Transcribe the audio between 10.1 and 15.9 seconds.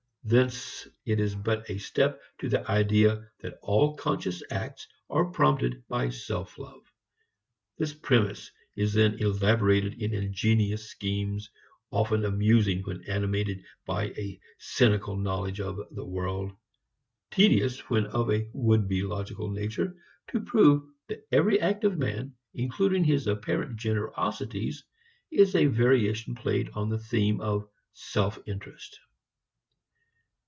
ingenious schemes, often amusing when animated by a cynical knowledge of